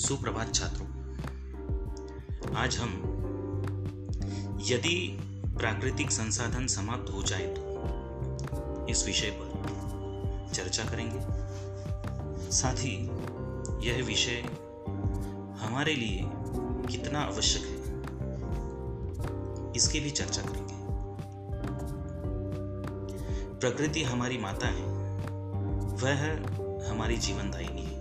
[0.00, 0.86] सुप्रभात छात्रों।
[2.56, 2.92] आज हम
[4.66, 4.94] यदि
[5.58, 9.48] प्राकृतिक संसाधन समाप्त हो जाए तो इस विषय पर
[10.54, 11.20] चर्चा करेंगे।
[12.50, 12.94] साथ ही
[13.88, 14.40] यह विषय
[15.60, 16.20] हमारे लिए
[16.88, 17.78] कितना आवश्यक है,
[19.76, 20.78] इसकी भी चर्चा करेंगे।
[23.60, 24.84] प्रकृति हमारी माता है,
[26.02, 26.20] वह
[26.90, 27.99] हमारी जीवनदायिनी है।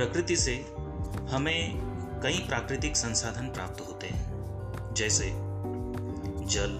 [0.00, 0.52] प्रकृति से
[1.30, 1.78] हमें
[2.22, 5.24] कई प्राकृतिक संसाधन प्राप्त होते हैं। जैसे
[6.46, 6.70] जल,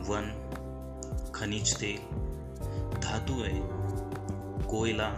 [0.00, 1.98] वन, खनिज तेल
[3.00, 3.60] धातुएँ
[4.66, 5.08] कोयला।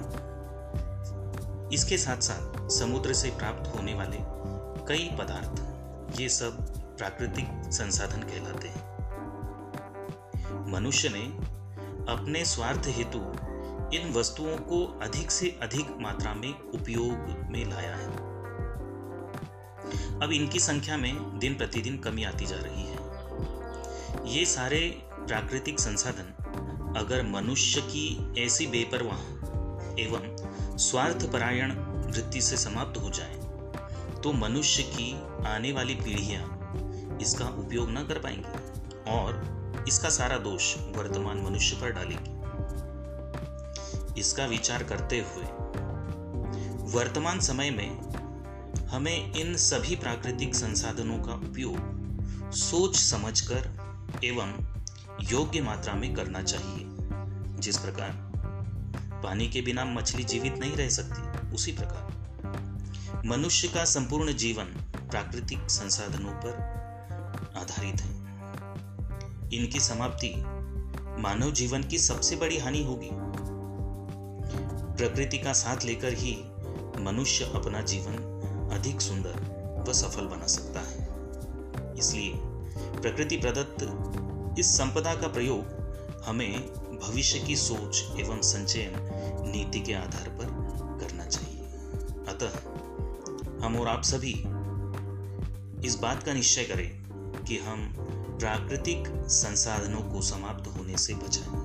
[1.73, 4.19] इसके साथ साथ समुद्र से प्राप्त होने वाले
[4.87, 5.61] कई पदार्थ,
[6.21, 8.83] ये सब प्राकृतिक संसाधन कहलाते हैं।
[10.73, 11.25] मनुष्य ने
[12.13, 13.50] अपने स्वार्थ हेतु
[13.95, 18.09] इन वस्तुओं को अधिक से अधिक मात्रा में उपयोग में लाया है।
[20.23, 22.99] अब इनकी संख्या में दिन प्रतिदिन कमी आती जा रही है।
[24.33, 29.21] ये सारे प्राकृतिक संसाधन अगर मनुष्य की ऐसी बेपरवाह
[30.01, 31.73] एवं स्वार्थपरायण
[32.07, 35.13] वृत्ति से समाप्त हो जाए तो मनुष्य की
[35.47, 41.93] आने वाली पीढ़ियाँ इसका उपयोग न कर पाएँगी और इसका सारा दोष वर्तमान मनुष्य पर
[41.93, 42.40] डालेगी।
[44.19, 45.45] इसका विचार करते हुए।
[46.93, 48.11] वर्तमान समय में
[48.87, 52.01] हमें इन सभी प्राकृतिक संसाधनों का उपयोग
[52.53, 53.71] सोच समझकर
[54.25, 54.75] एवं
[55.23, 56.87] योग्य मात्रा में करना चाहिए।
[57.61, 58.31] जिस प्रकार
[59.25, 62.11] पानी के बिना मछली जीवित नहीं रह सकती, उसी प्रकार।
[63.27, 64.65] मनुष्य का संपूर्ण जीवन
[65.11, 66.53] प्राकृतिक संसाधनों पर
[67.57, 68.11] आधारित है।
[69.53, 70.35] इनकी समाप्ति
[71.23, 73.09] मानव जीवन की सबसे बड़ी हानि होगी।
[75.01, 76.33] प्रकृति का साथ लेकर ही
[76.99, 78.17] मनुष्य अपना जीवन
[78.73, 81.07] अधिक सुंदर व सफल बना सकता है।
[81.99, 82.33] इसलिए
[83.01, 83.83] प्रकृति प्रदत्त
[84.59, 86.61] इस संपदा का प्रयोग हमें
[86.99, 88.93] भविष्य की सोच एवं संचयन
[89.51, 90.47] नीति के आधार पर
[91.01, 91.61] करना चाहिए।
[92.29, 92.59] अतः
[93.67, 94.35] हम और आप सभी
[95.87, 96.91] इस बात का निश्चय करें
[97.45, 97.95] कि हम
[98.41, 101.60] प्राकृतिक संसाधनों को समाप्त होने से बचाएँ।